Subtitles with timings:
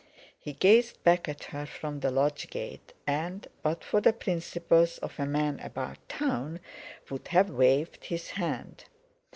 [0.39, 5.19] He gazed back at her from the lodge gate, and, but for the principles of
[5.19, 6.59] a man about town,
[7.11, 8.85] would have waved his hand.